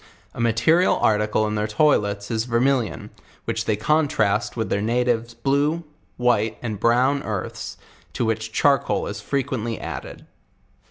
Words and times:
A 0.33 0.41
material 0.41 0.95
article 0.97 1.45
in 1.45 1.53
their 1.53 1.67
toilets 1.67 2.31
is 2.31 2.45
vermilliou. 2.47 3.09
which 3.45 3.65
they 3.65 3.75
contrast 3.75 4.57
with 4.57 4.69
their 4.71 4.81
native 4.81 5.35
108 5.43 5.43
JOURNAL 5.43 5.73
OF 5.75 5.79
t;lue, 5.79 5.83
white, 6.17 6.57
and 6.63 6.79
brown 6.79 7.21
earths, 7.21 7.77
to 8.13 8.25
which 8.25 8.51
charcoal 8.51 9.05
is 9.05 9.21
frequent 9.21 9.63
ly 9.63 9.75
added. 9.75 10.25